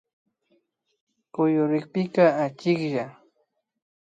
Kuyurikpika 1.33 2.25
achiklla 2.45 3.05